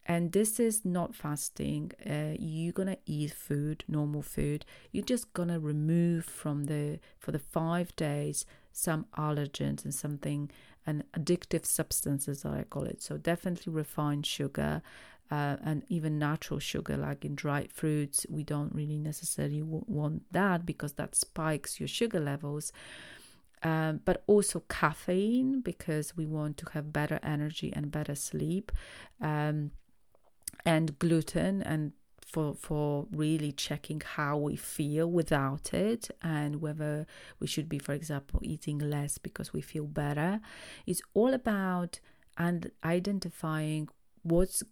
And 0.06 0.32
this 0.32 0.58
is 0.58 0.84
not 0.84 1.14
fasting. 1.14 1.92
Uh, 2.04 2.34
you're 2.38 2.72
gonna 2.72 2.96
eat 3.06 3.32
food, 3.32 3.84
normal 3.86 4.22
food. 4.22 4.64
You're 4.90 5.04
just 5.04 5.32
gonna 5.32 5.60
remove 5.60 6.24
from 6.24 6.64
the 6.64 6.98
for 7.20 7.30
the 7.30 7.38
five 7.38 7.94
days 7.94 8.44
some 8.72 9.06
allergens 9.16 9.84
and 9.84 9.94
something 9.94 10.50
and 10.86 11.04
addictive 11.12 11.66
substances 11.66 12.44
I 12.44 12.64
call 12.64 12.84
it. 12.84 13.00
So 13.00 13.16
definitely 13.16 13.72
refined 13.72 14.26
sugar. 14.26 14.82
Uh, 15.30 15.56
and 15.64 15.82
even 15.88 16.18
natural 16.18 16.60
sugar, 16.60 16.94
like 16.94 17.24
in 17.24 17.34
dried 17.34 17.72
fruits, 17.72 18.26
we 18.28 18.42
don't 18.42 18.74
really 18.74 18.98
necessarily 18.98 19.60
w- 19.60 19.84
want 19.86 20.22
that 20.30 20.66
because 20.66 20.92
that 20.94 21.14
spikes 21.14 21.80
your 21.80 21.88
sugar 21.88 22.20
levels. 22.20 22.70
Um, 23.62 24.00
but 24.04 24.24
also 24.26 24.64
caffeine 24.68 25.60
because 25.60 26.16
we 26.16 26.26
want 26.26 26.58
to 26.58 26.70
have 26.72 26.92
better 26.92 27.18
energy 27.22 27.72
and 27.74 27.90
better 27.90 28.14
sleep, 28.14 28.72
um, 29.20 29.70
and 30.64 30.98
gluten 30.98 31.62
and 31.62 31.92
for 32.32 32.54
for 32.54 33.06
really 33.12 33.52
checking 33.52 34.00
how 34.00 34.36
we 34.36 34.56
feel 34.56 35.10
without 35.10 35.74
it 35.74 36.10
and 36.22 36.60
whether 36.62 37.06
we 37.38 37.46
should 37.46 37.68
be 37.68 37.78
for 37.78 37.92
example 37.92 38.40
eating 38.42 38.78
less 38.78 39.18
because 39.18 39.52
we 39.52 39.60
feel 39.60 39.84
better 39.84 40.40
it's 40.86 41.02
all 41.14 41.34
about 41.34 42.00
and 42.38 42.70
identifying 42.84 43.88
what 44.22 44.62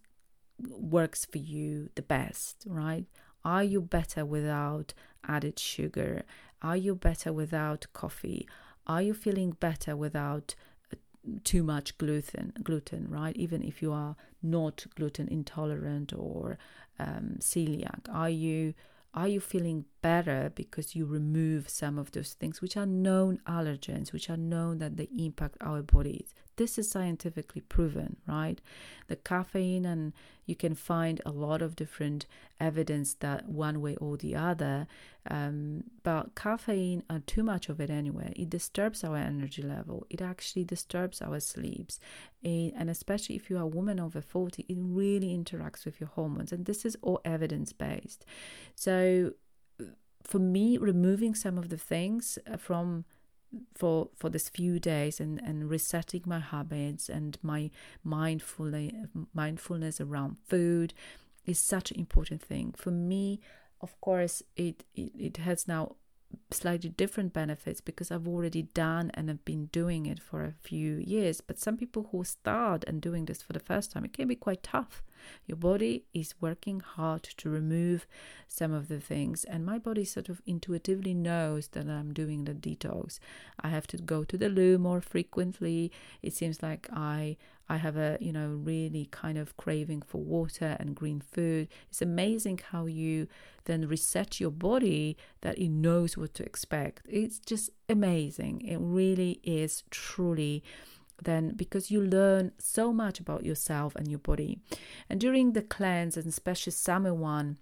works 0.69 1.25
for 1.25 1.37
you 1.37 1.89
the 1.95 2.01
best 2.01 2.63
right 2.65 3.05
are 3.43 3.63
you 3.63 3.81
better 3.81 4.25
without 4.25 4.93
added 5.27 5.57
sugar 5.57 6.23
are 6.61 6.77
you 6.77 6.95
better 6.95 7.31
without 7.33 7.85
coffee 7.93 8.47
are 8.87 9.01
you 9.01 9.13
feeling 9.13 9.51
better 9.59 9.95
without 9.95 10.55
uh, 10.91 10.95
too 11.43 11.63
much 11.63 11.97
gluten 11.97 12.53
gluten 12.63 13.07
right 13.09 13.35
even 13.35 13.61
if 13.63 13.81
you 13.81 13.91
are 13.91 14.15
not 14.41 14.85
gluten 14.95 15.27
intolerant 15.27 16.13
or 16.13 16.57
um, 17.01 17.37
celiac? 17.39 18.07
Are 18.11 18.29
you 18.29 18.73
are 19.13 19.27
you 19.27 19.41
feeling 19.41 19.83
better 20.01 20.53
because 20.55 20.95
you 20.95 21.05
remove 21.05 21.67
some 21.67 21.97
of 21.97 22.13
those 22.13 22.33
things 22.33 22.61
which 22.61 22.77
are 22.77 22.85
known 22.85 23.41
allergens, 23.45 24.13
which 24.13 24.29
are 24.29 24.37
known 24.37 24.77
that 24.77 24.95
they 24.95 25.09
impact 25.17 25.57
our 25.59 25.81
bodies? 25.81 26.33
This 26.57 26.77
is 26.77 26.89
scientifically 26.89 27.61
proven, 27.61 28.17
right? 28.27 28.59
The 29.07 29.15
caffeine, 29.15 29.85
and 29.85 30.13
you 30.45 30.55
can 30.55 30.75
find 30.75 31.21
a 31.25 31.31
lot 31.31 31.61
of 31.61 31.75
different 31.75 32.25
evidence 32.59 33.13
that 33.15 33.47
one 33.47 33.81
way 33.81 33.95
or 33.97 34.17
the 34.17 34.35
other. 34.35 34.87
Um, 35.29 35.85
but 36.03 36.35
caffeine, 36.35 37.03
and 37.09 37.25
too 37.25 37.43
much 37.43 37.69
of 37.69 37.79
it 37.79 37.89
anyway, 37.89 38.33
it 38.35 38.49
disturbs 38.49 39.03
our 39.03 39.17
energy 39.17 39.61
level. 39.61 40.05
It 40.09 40.21
actually 40.21 40.63
disturbs 40.63 41.21
our 41.21 41.39
sleeps. 41.39 41.99
and 42.43 42.89
especially 42.89 43.35
if 43.35 43.49
you 43.49 43.57
are 43.57 43.63
a 43.63 43.67
woman 43.67 43.99
over 43.99 44.21
40, 44.21 44.65
it 44.67 44.77
really 44.79 45.37
interacts 45.37 45.85
with 45.85 45.99
your 45.99 46.09
hormones. 46.09 46.51
And 46.51 46.65
this 46.65 46.85
is 46.85 46.97
all 47.01 47.21
evidence 47.23 47.73
based. 47.73 48.25
So, 48.75 49.33
for 50.23 50.39
me, 50.39 50.77
removing 50.77 51.35
some 51.35 51.57
of 51.57 51.69
the 51.69 51.77
things 51.77 52.37
uh, 52.51 52.57
from 52.57 53.05
for 53.75 54.09
for 54.15 54.29
this 54.29 54.49
few 54.49 54.79
days 54.79 55.19
and 55.19 55.39
and 55.43 55.69
resetting 55.69 56.23
my 56.25 56.39
habits 56.39 57.09
and 57.09 57.37
my 57.41 57.69
mindfulness 58.03 58.93
mindfulness 59.33 59.99
around 59.99 60.37
food 60.47 60.93
is 61.45 61.59
such 61.59 61.91
an 61.91 61.99
important 61.99 62.41
thing. 62.41 62.73
For 62.77 62.91
me 62.91 63.39
of 63.81 63.99
course 64.01 64.43
it 64.55 64.83
it, 64.95 65.11
it 65.17 65.37
has 65.37 65.67
now 65.67 65.95
slightly 66.51 66.89
different 66.89 67.33
benefits 67.33 67.81
because 67.81 68.11
I've 68.11 68.27
already 68.27 68.63
done 68.63 69.11
and 69.13 69.29
have 69.29 69.43
been 69.45 69.65
doing 69.67 70.05
it 70.05 70.19
for 70.19 70.43
a 70.43 70.53
few 70.61 70.97
years. 70.97 71.41
But 71.41 71.59
some 71.59 71.77
people 71.77 72.09
who 72.11 72.23
start 72.23 72.83
and 72.85 73.01
doing 73.01 73.25
this 73.25 73.41
for 73.41 73.53
the 73.53 73.59
first 73.59 73.91
time, 73.91 74.05
it 74.05 74.13
can 74.13 74.27
be 74.27 74.35
quite 74.35 74.63
tough. 74.63 75.03
Your 75.45 75.57
body 75.57 76.05
is 76.13 76.33
working 76.41 76.79
hard 76.79 77.23
to 77.23 77.49
remove 77.49 78.07
some 78.47 78.73
of 78.73 78.87
the 78.87 78.99
things, 78.99 79.43
and 79.43 79.65
my 79.65 79.77
body 79.77 80.03
sort 80.03 80.29
of 80.29 80.41
intuitively 80.45 81.13
knows 81.13 81.67
that 81.69 81.87
I'm 81.87 82.13
doing 82.13 82.45
the 82.45 82.53
detox. 82.53 83.19
I 83.59 83.69
have 83.69 83.87
to 83.87 83.97
go 83.97 84.23
to 84.23 84.37
the 84.37 84.49
loo 84.49 84.77
more 84.77 85.01
frequently. 85.01 85.91
It 86.21 86.33
seems 86.33 86.63
like 86.63 86.87
I 86.91 87.37
I 87.71 87.77
have 87.77 87.95
a, 87.95 88.17
you 88.19 88.33
know, 88.33 88.49
really 88.49 89.07
kind 89.11 89.37
of 89.37 89.55
craving 89.55 90.01
for 90.01 90.17
water 90.17 90.75
and 90.77 90.93
green 90.93 91.21
food. 91.21 91.69
It's 91.89 92.01
amazing 92.01 92.59
how 92.71 92.85
you 92.85 93.29
then 93.63 93.87
reset 93.87 94.41
your 94.41 94.51
body 94.51 95.15
that 95.39 95.57
it 95.57 95.69
knows 95.69 96.17
what 96.17 96.33
to 96.33 96.43
expect. 96.43 97.05
It's 97.07 97.39
just 97.39 97.69
amazing. 97.87 98.59
It 98.67 98.79
really 98.81 99.39
is 99.43 99.83
truly 99.89 100.65
then 101.23 101.53
because 101.55 101.89
you 101.89 102.01
learn 102.01 102.51
so 102.57 102.91
much 102.91 103.21
about 103.21 103.45
yourself 103.45 103.95
and 103.95 104.09
your 104.09 104.19
body. 104.19 104.59
And 105.09 105.21
during 105.21 105.53
the 105.53 105.61
cleanse 105.61 106.17
and 106.17 106.27
especially 106.27 106.73
summer 106.73 107.13
one, 107.13 107.57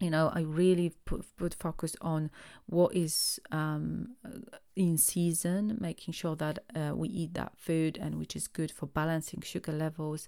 you 0.00 0.10
know 0.10 0.32
i 0.34 0.40
really 0.40 0.90
put, 1.04 1.24
put 1.36 1.54
focus 1.54 1.94
on 2.00 2.30
what 2.66 2.94
is 2.94 3.38
um, 3.52 4.16
in 4.74 4.96
season 4.96 5.76
making 5.80 6.12
sure 6.12 6.34
that 6.34 6.58
uh, 6.74 6.92
we 6.94 7.08
eat 7.08 7.34
that 7.34 7.52
food 7.56 7.98
and 8.00 8.18
which 8.18 8.34
is 8.34 8.48
good 8.48 8.70
for 8.70 8.86
balancing 8.86 9.40
sugar 9.42 9.72
levels 9.72 10.26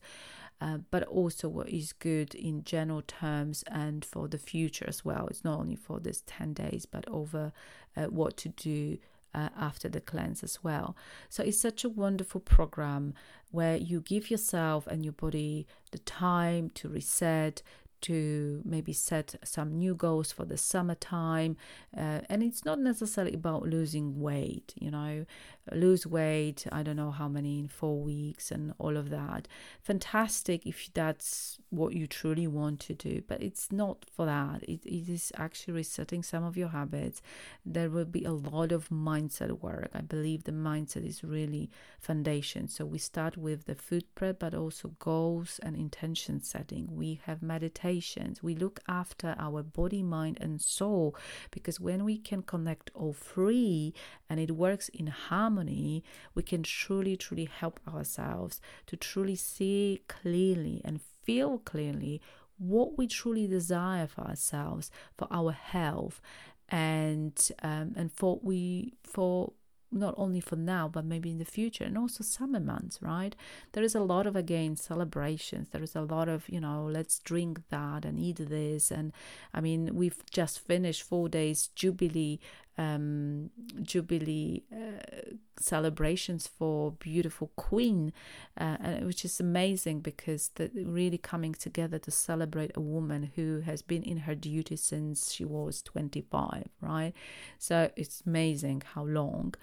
uh, 0.61 0.79
but 0.91 1.02
also 1.05 1.49
what 1.49 1.69
is 1.69 1.93
good 1.93 2.35
in 2.35 2.62
general 2.62 3.02
terms 3.02 3.64
and 3.69 4.05
for 4.05 4.29
the 4.29 4.38
future 4.38 4.85
as 4.87 5.05
well 5.05 5.26
it's 5.29 5.45
not 5.45 5.59
only 5.59 5.76
for 5.76 5.99
this 5.99 6.23
10 6.26 6.52
days 6.52 6.87
but 6.87 7.09
over 7.09 7.52
uh, 7.97 8.05
what 8.05 8.37
to 8.37 8.50
do 8.50 8.99
uh, 9.35 9.49
after 9.59 9.88
the 9.88 10.00
cleanse 10.00 10.43
as 10.43 10.62
well. 10.62 10.97
So 11.29 11.43
it's 11.43 11.61
such 11.61 11.85
a 11.85 11.88
wonderful 11.88 12.41
program 12.41 13.14
where 13.50 13.76
you 13.76 14.00
give 14.00 14.31
yourself 14.31 14.87
and 14.87 15.05
your 15.05 15.12
body 15.12 15.67
the 15.91 15.99
time 16.00 16.71
to 16.75 16.88
reset, 16.88 17.62
to 18.02 18.62
maybe 18.64 18.92
set 18.92 19.35
some 19.44 19.78
new 19.78 19.94
goals 19.94 20.32
for 20.32 20.44
the 20.44 20.56
summertime. 20.56 21.56
Uh, 21.97 22.21
and 22.28 22.42
it's 22.42 22.64
not 22.64 22.78
necessarily 22.78 23.35
about 23.35 23.62
losing 23.62 24.21
weight, 24.21 24.75
you 24.78 24.90
know, 24.90 25.25
lose 25.71 26.07
weight, 26.07 26.66
I 26.73 26.83
don't 26.83 26.97
know 26.97 27.12
how 27.12 27.28
many 27.28 27.59
in 27.59 27.69
four 27.69 28.00
weeks 28.00 28.50
and 28.50 28.75
all 28.78 28.97
of 28.97 29.11
that. 29.11 29.47
Fantastic 29.81 30.66
if 30.66 30.90
that's 30.92 31.59
what 31.71 31.95
you 31.95 32.07
truly 32.07 32.47
want 32.47 32.81
to 32.81 32.95
do, 32.95 33.23
but 33.28 33.40
it's 33.42 33.71
not 33.71 34.04
for 34.11 34.26
that. 34.26 34.62
It, 34.64 34.85
it 34.85 35.09
is 35.09 35.33
actually 35.37 35.75
resetting 35.75 36.23
some 36.23 36.42
of 36.42 36.57
your 36.57 36.69
habits. 36.69 37.23
There 37.64 37.90
will 37.90 38.07
be 38.07 38.25
a 38.25 38.33
lot 38.33 38.73
of 38.73 38.88
mindset 38.88 39.61
work. 39.61 39.90
I 39.95 40.00
believe 40.00 40.45
the 40.45 40.52
mindset 40.52 41.07
is 41.07 41.23
really 41.23 41.71
foundation. 42.00 42.66
So 42.66 42.85
we 42.85 42.99
start 42.99 43.37
with 43.37 43.66
the 43.66 43.76
food 43.76 44.04
prep, 44.16 44.40
but 44.40 44.54
also 44.54 44.95
goals 44.99 45.61
and 45.62 45.76
intention 45.76 46.42
setting. 46.42 46.88
We 46.90 47.21
have 47.26 47.40
meditations. 47.40 48.42
We 48.42 48.57
look 48.57 48.81
after 48.88 49.37
our 49.38 49.62
body, 49.62 50.02
mind, 50.02 50.38
and 50.40 50.61
soul 50.61 51.14
because 51.52 51.78
when 51.78 52.04
we 52.04 52.19
can 52.19 52.42
connect 52.42 52.90
all 52.95 53.12
three 53.12 53.95
and 54.28 54.40
it 54.40 54.50
works 54.50 54.88
in 54.88 55.07
harmony 55.07 55.51
harmony, 55.52 56.02
we 56.35 56.42
can 56.42 56.62
truly, 56.62 57.16
truly 57.16 57.44
help 57.44 57.80
ourselves 57.92 58.61
to 58.87 58.97
truly 58.97 59.37
see 59.37 60.02
clearly 60.09 60.80
and 60.85 61.00
feel 61.23 61.59
clearly 61.59 62.21
what 62.59 62.97
we 62.97 63.06
truly 63.06 63.47
desire 63.47 64.06
for 64.06 64.23
ourselves, 64.23 64.90
for 65.16 65.26
our 65.30 65.52
health, 65.52 66.21
and 66.68 67.50
um, 67.62 67.92
and 67.97 68.12
for 68.12 68.38
we 68.42 68.94
for 69.02 69.52
not 69.94 70.14
only 70.16 70.40
for 70.40 70.56
now 70.56 70.88
but 70.88 71.04
maybe 71.04 71.30
in 71.30 71.37
the 71.37 71.44
future 71.44 71.85
and 71.85 71.99
also 71.99 72.25
summer 72.25 72.61
months 72.61 72.99
right? 73.02 73.37
There 73.73 73.82
is 73.82 73.94
a 73.94 74.00
lot 74.00 74.26
of 74.26 74.37
again 74.37 74.76
celebrations. 74.76 75.68
There 75.68 75.82
is 75.82 75.94
a 75.94 76.00
lot 76.00 76.28
of 76.28 76.49
you 76.49 76.61
know 76.61 76.88
let's 76.90 77.18
drink 77.18 77.61
that 77.68 78.04
and 78.04 78.18
eat 78.18 78.37
this. 78.37 78.90
And 78.90 79.12
i 79.52 79.61
mean 79.61 79.90
we've 79.92 80.25
just 80.30 80.61
finished 80.61 81.02
four 81.02 81.28
days 81.28 81.68
jubilee 81.75 82.38
um, 82.79 83.50
Jubilee 83.83 84.62
uh, 84.73 85.35
celebrations 85.59 86.47
for 86.47 86.93
beautiful 86.93 87.50
Queen, 87.57 88.12
uh, 88.57 88.76
which 89.00 89.25
is 89.25 89.38
amazing 89.41 90.00
because 90.00 90.50
they're 90.55 90.71
really 90.75 91.19
coming 91.19 91.55
together 91.55 91.99
to 91.99 92.11
celebrate 92.11 92.73
a 92.75 92.81
woman 92.81 93.33
who 93.37 93.61
has 93.61 93.83
been 93.83 94.02
in 94.02 94.19
her 94.19 94.35
duty 94.35 94.76
since 94.76 95.33
she 95.33 95.45
was 95.45 95.83
25, 95.83 96.69
right? 96.81 97.12
So 97.59 97.91
it's 97.97 98.23
amazing 98.26 98.83
how 98.95 99.05
long. 99.05 99.55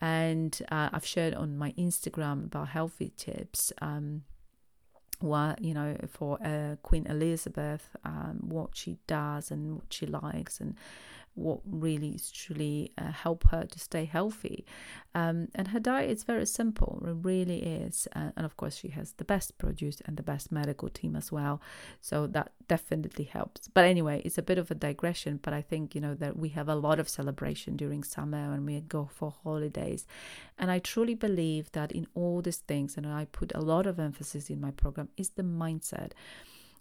And 0.00 0.60
uh, 0.70 0.90
I've 0.92 1.06
shared 1.06 1.34
on 1.34 1.56
my 1.56 1.72
Instagram 1.72 2.46
about 2.46 2.68
healthy 2.68 3.12
tips. 3.16 3.72
Um, 3.80 4.22
what 5.20 5.62
you 5.62 5.72
know 5.72 5.96
for 6.08 6.38
uh, 6.44 6.76
Queen 6.82 7.06
Elizabeth, 7.06 7.96
um, 8.04 8.38
what 8.42 8.76
she 8.76 8.98
does 9.06 9.50
and 9.50 9.76
what 9.76 9.86
she 9.90 10.04
likes, 10.04 10.60
and 10.60 10.74
what 11.36 11.60
really 11.64 12.10
is 12.10 12.30
truly 12.30 12.92
uh, 12.98 13.12
help 13.12 13.48
her 13.50 13.64
to 13.64 13.78
stay 13.78 14.04
healthy. 14.04 14.64
Um, 15.14 15.48
and 15.54 15.68
her 15.68 15.80
diet 15.80 16.10
is 16.10 16.24
very 16.24 16.46
simple, 16.46 17.02
it 17.06 17.16
really 17.22 17.62
is. 17.62 18.08
Uh, 18.14 18.30
and 18.36 18.44
of 18.44 18.56
course, 18.56 18.76
she 18.76 18.88
has 18.88 19.12
the 19.12 19.24
best 19.24 19.56
produce 19.58 20.02
and 20.04 20.16
the 20.16 20.22
best 20.22 20.50
medical 20.50 20.88
team 20.88 21.16
as 21.16 21.30
well. 21.30 21.60
So 22.00 22.26
that 22.28 22.52
definitely 22.68 23.24
helps. 23.24 23.68
But 23.68 23.84
anyway, 23.84 24.22
it's 24.24 24.38
a 24.38 24.42
bit 24.42 24.58
of 24.58 24.70
a 24.70 24.74
digression, 24.74 25.38
but 25.42 25.54
I 25.54 25.62
think, 25.62 25.94
you 25.94 26.00
know, 26.00 26.14
that 26.14 26.36
we 26.36 26.50
have 26.50 26.68
a 26.68 26.74
lot 26.74 26.98
of 26.98 27.08
celebration 27.08 27.76
during 27.76 28.02
summer 28.02 28.50
when 28.50 28.66
we 28.66 28.80
go 28.80 29.08
for 29.12 29.34
holidays. 29.42 30.06
And 30.58 30.70
I 30.70 30.78
truly 30.78 31.14
believe 31.14 31.70
that 31.72 31.92
in 31.92 32.06
all 32.14 32.42
these 32.42 32.58
things, 32.58 32.96
and 32.96 33.06
I 33.06 33.26
put 33.26 33.52
a 33.54 33.60
lot 33.60 33.86
of 33.86 33.98
emphasis 33.98 34.50
in 34.50 34.60
my 34.60 34.70
program, 34.70 35.08
is 35.16 35.30
the 35.30 35.42
mindset. 35.42 36.12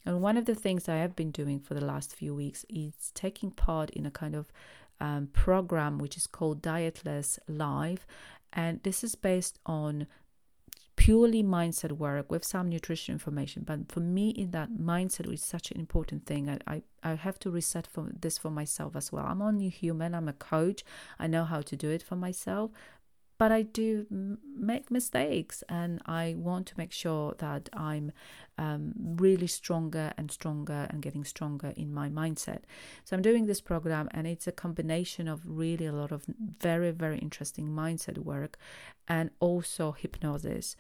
And 0.06 0.22
one 0.22 0.38
of 0.38 0.46
the 0.46 0.56
things 0.56 0.88
I 0.88 0.98
have 0.98 1.16
been 1.16 1.32
doing 1.32 1.60
for 1.60 1.74
the 1.74 1.86
last 1.86 2.16
few 2.16 2.36
weeks 2.36 2.66
is 2.70 3.12
taking 3.14 3.52
part 3.52 3.90
in 3.92 4.06
a 4.06 4.12
kind 4.12 4.36
of 4.36 4.52
um, 5.00 5.28
program 5.34 5.98
which 5.98 6.16
is 6.16 6.28
called 6.28 6.62
Dietless 6.62 7.40
Live. 7.48 8.06
And 8.54 8.82
this 8.84 9.04
is 9.04 9.16
based 9.16 9.60
on 9.66 10.08
purely 10.96 11.44
mindset 11.44 11.92
work 11.92 12.32
with 12.32 12.46
some 12.46 12.70
nutrition 12.70 13.14
information. 13.14 13.64
But 13.64 13.92
for 13.92 14.00
me, 14.00 14.30
in 14.30 14.52
that 14.52 14.72
mindset 14.72 15.32
is 15.32 15.44
such 15.44 15.72
an 15.72 15.80
important 15.80 16.26
thing. 16.26 16.50
I, 16.50 16.60
I, 16.68 16.82
I 17.04 17.16
have 17.16 17.38
to 17.40 17.52
reset 17.52 17.86
for 17.86 18.10
this 18.20 18.38
for 18.38 18.50
myself 18.50 18.96
as 18.96 19.12
well. 19.12 19.26
I'm 19.26 19.42
only 19.42 19.70
human. 19.70 20.16
I'm 20.16 20.30
a 20.30 20.34
coach. 20.34 20.84
I 21.20 21.28
know 21.28 21.44
how 21.44 21.62
to 21.62 21.76
do 21.76 21.90
it 21.90 22.02
for 22.02 22.16
myself 22.16 22.72
but 23.38 23.52
I 23.52 23.64
do 23.64 24.06
make 24.58 24.90
mistakes, 24.90 25.64
and 25.68 26.02
I 26.06 26.36
want 26.38 26.68
to 26.68 26.74
make 26.78 26.92
sure 26.92 27.36
that 27.40 27.70
I'm 27.74 28.12
um, 28.58 28.94
really 28.96 29.48
stronger 29.48 30.14
and 30.18 30.32
stronger 30.32 30.88
and 30.90 31.02
getting 31.02 31.26
stronger 31.26 31.74
in 31.76 31.94
my 31.94 32.10
mindset. 32.10 32.62
So 33.04 33.16
I'm 33.16 33.22
doing 33.22 33.46
this 33.46 33.62
program, 33.62 34.08
and 34.12 34.26
it's 34.26 34.48
a 34.48 34.52
combination 34.52 35.28
of 35.28 35.42
really 35.46 35.86
a 35.86 35.92
lot 35.92 36.12
of 36.12 36.26
very, 36.60 36.92
very 36.92 37.18
interesting 37.20 37.68
mindset 37.68 38.18
work 38.20 38.58
and 39.08 39.32
also 39.40 39.92
hypnosis. 39.92 40.76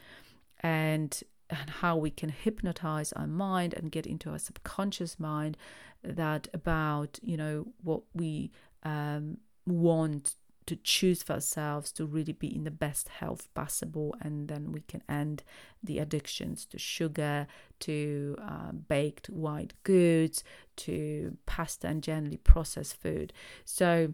And 0.62 1.22
and 1.50 1.70
how 1.70 1.96
we 1.96 2.10
can 2.10 2.30
hypnotize 2.30 3.14
our 3.14 3.28
mind 3.28 3.74
and 3.76 3.92
get 3.92 4.08
into 4.08 4.32
our 4.32 4.40
subconscious 4.40 5.20
mind 5.20 5.56
that 6.04 6.48
about 6.54 7.20
you 7.22 7.38
know 7.38 7.68
what 7.84 8.02
we 8.14 8.52
um, 8.84 9.38
want 9.66 10.36
to 10.66 10.76
choose 10.78 11.22
for 11.22 11.34
ourselves 11.34 11.92
to 11.92 12.06
really 12.06 12.34
be 12.34 12.54
in 12.54 12.64
the 12.64 12.72
best 12.72 13.10
health 13.10 13.48
possible 13.54 14.16
and 14.22 14.48
then 14.48 14.72
we 14.72 14.82
can 14.82 15.02
end 15.08 15.44
the 15.84 16.00
addictions 16.00 16.66
to 16.66 16.80
sugar 16.80 17.48
to 17.80 18.36
uh, 18.42 18.72
baked 18.72 19.30
white 19.30 19.74
goods 19.84 20.44
to 20.76 21.38
pasta 21.46 21.88
and 21.88 22.02
generally 22.02 22.38
processed 22.38 22.96
food. 22.96 23.32
So 23.64 24.14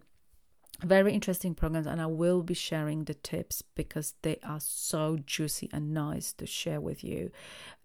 very 0.84 1.14
interesting 1.14 1.54
programs 1.54 1.86
and 1.86 2.02
i 2.02 2.06
will 2.06 2.42
be 2.42 2.54
sharing 2.54 3.04
the 3.06 3.14
tips 3.14 3.62
because 3.76 4.16
they 4.24 4.40
are 4.44 4.60
so 4.60 5.20
juicy 5.26 5.70
and 5.72 5.94
nice 5.94 6.34
to 6.34 6.46
share 6.46 6.82
with 6.82 7.04
you. 7.04 7.32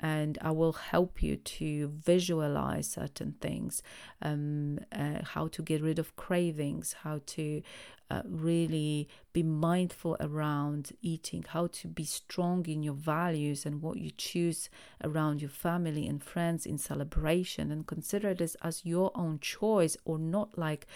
And 0.00 0.38
i 0.40 0.50
will 0.50 0.72
help 0.72 1.22
you 1.22 1.36
to 1.36 1.88
visualize 1.88 2.88
certain 2.88 3.34
things 3.40 3.82
um, 4.22 4.78
uh, 4.92 5.22
how 5.22 5.48
to 5.48 5.62
get 5.62 5.82
rid 5.82 5.98
of 5.98 6.16
cravings 6.16 6.96
how 7.02 7.20
to 7.26 7.62
uh, 8.10 8.22
really 8.24 9.08
be 9.32 9.42
mindful 9.42 10.16
around 10.20 10.92
eating, 11.02 11.44
how 11.48 11.66
to 11.66 11.88
be 11.88 12.04
strong 12.04 12.64
in 12.66 12.82
your 12.82 12.94
values 12.94 13.66
and 13.66 13.82
what 13.82 13.98
you 13.98 14.10
choose 14.16 14.70
around 15.02 15.40
your 15.40 15.50
family 15.50 16.06
and 16.06 16.22
friends 16.22 16.64
in 16.64 16.78
celebration, 16.78 17.72
and 17.72 17.86
consider 17.86 18.32
this 18.32 18.56
as 18.62 18.84
your 18.84 19.10
own 19.14 19.38
choice 19.40 19.96
or 20.04 20.18
not 20.18 20.56
like 20.56 20.86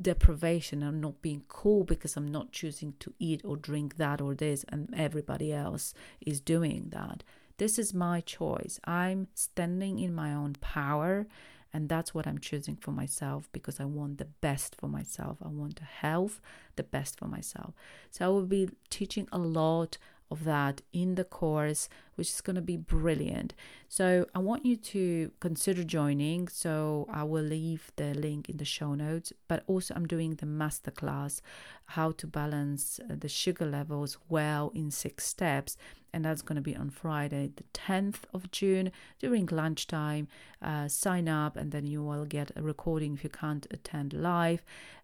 deprivation 0.00 0.82
and 0.82 1.00
not 1.00 1.22
being 1.22 1.42
cool 1.48 1.84
because 1.84 2.16
I'm 2.16 2.30
not 2.30 2.52
choosing 2.52 2.94
to 3.00 3.12
eat 3.18 3.42
or 3.44 3.56
drink 3.56 3.96
that 3.96 4.20
or 4.20 4.34
this, 4.34 4.64
and 4.68 4.92
everybody 4.96 5.52
else 5.52 5.94
is 6.20 6.40
doing 6.40 6.88
that. 6.90 7.22
This 7.58 7.78
is 7.78 7.94
my 7.94 8.20
choice. 8.20 8.80
I'm 8.84 9.28
standing 9.34 9.98
in 9.98 10.14
my 10.14 10.34
own 10.34 10.54
power 10.60 11.26
and 11.72 11.88
that's 11.88 12.14
what 12.14 12.26
I'm 12.26 12.38
choosing 12.38 12.76
for 12.76 12.90
myself 12.90 13.48
because 13.52 13.80
I 13.80 13.84
want 13.84 14.18
the 14.18 14.26
best 14.26 14.76
for 14.76 14.88
myself. 14.88 15.38
I 15.42 15.48
want 15.48 15.76
the 15.76 15.84
health, 15.84 16.40
the 16.76 16.82
best 16.82 17.18
for 17.18 17.26
myself. 17.26 17.72
So 18.10 18.26
I 18.26 18.28
will 18.28 18.46
be 18.46 18.68
teaching 18.90 19.26
a 19.32 19.38
lot 19.38 19.96
of 20.30 20.44
that 20.44 20.82
in 20.92 21.14
the 21.14 21.24
course, 21.24 21.88
which 22.14 22.28
is 22.28 22.40
going 22.40 22.56
to 22.56 22.62
be 22.62 22.76
brilliant. 22.76 23.54
So 23.88 24.26
I 24.34 24.38
want 24.38 24.64
you 24.64 24.76
to 24.76 25.32
consider 25.40 25.84
joining. 25.84 26.48
So 26.48 27.06
I 27.12 27.24
will 27.24 27.44
leave 27.44 27.92
the 27.96 28.14
link 28.14 28.48
in 28.48 28.56
the 28.56 28.64
show 28.64 28.94
notes, 28.94 29.32
but 29.48 29.62
also 29.66 29.94
I'm 29.94 30.06
doing 30.06 30.34
the 30.34 30.46
masterclass 30.46 31.40
how 31.86 32.12
to 32.12 32.26
balance 32.26 33.00
uh, 33.00 33.16
the 33.18 33.28
sugar 33.28 33.66
levels 33.66 34.16
well 34.28 34.72
in 34.74 34.90
six 34.90 35.26
steps. 35.26 35.76
And 36.14 36.24
that's 36.24 36.42
going 36.42 36.56
to 36.56 36.62
be 36.62 36.76
on 36.76 36.90
Friday, 36.90 37.52
the 37.56 37.64
10th 37.72 38.24
of 38.34 38.50
June 38.50 38.92
during 39.18 39.46
lunchtime. 39.46 40.28
Uh, 40.60 40.86
sign 40.86 41.26
up, 41.26 41.56
and 41.56 41.72
then 41.72 41.86
you 41.86 42.02
will 42.02 42.26
get 42.26 42.50
a 42.54 42.62
recording 42.62 43.14
if 43.14 43.24
you 43.24 43.30
can't 43.30 43.66
attend 43.70 44.12
live 44.12 44.62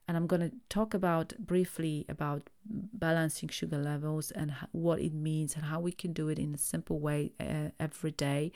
and 0.09 0.17
I'm 0.17 0.27
going 0.27 0.41
to 0.41 0.53
talk 0.71 0.95
about 0.95 1.35
briefly 1.39 2.07
about 2.09 2.49
balancing 2.65 3.51
sugar 3.51 3.77
levels 3.77 4.31
and 4.31 4.55
what 4.73 5.01
it 5.01 5.13
means 5.13 5.55
and 5.55 5.67
how 5.67 5.81
we 5.81 5.93
can 5.93 6.15
do 6.15 6.29
it 6.29 6.39
in 6.39 6.55
a 6.55 6.59
simple 6.59 6.98
way 6.99 7.33
uh, 7.41 7.71
every 7.79 8.11
day. 8.11 8.53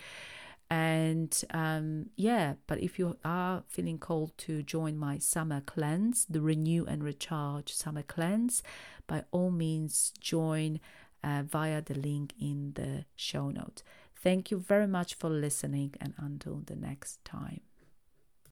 And 0.71 1.39
um, 1.51 2.11
yeah, 2.17 2.55
but 2.67 2.81
if 2.81 2.99
you 2.99 3.19
are 3.25 3.63
feeling 3.69 3.99
called 3.99 4.33
to 4.39 4.63
join 4.63 4.97
my 4.97 5.19
summer 5.19 5.61
cleanse, 5.61 6.25
the 6.25 6.41
Renew 6.41 6.87
and 6.87 7.05
Recharge 7.05 7.75
Summer 7.75 8.03
Cleanse, 8.03 8.63
by 9.07 9.25
all 9.33 9.51
means 9.51 10.15
join 10.19 10.81
uh, 11.23 11.43
via 11.47 11.83
the 11.83 11.95
link 11.95 12.33
in 12.41 12.73
the 12.75 13.05
show 13.17 13.51
notes. 13.51 13.83
Thank 14.17 14.51
you 14.51 14.59
very 14.59 14.87
much 14.87 15.15
for 15.15 15.29
listening, 15.29 15.95
and 16.01 16.15
until 16.17 16.63
the 16.65 16.77
next 16.77 17.23
time. 17.25 17.61